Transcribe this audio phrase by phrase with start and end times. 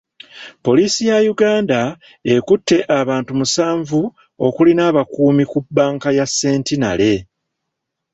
[0.65, 1.81] Poliisi ya Uganda
[2.33, 3.99] ekutte abantu musanvu
[4.47, 7.15] okuli n'abakuumi ku banka ya Centenary.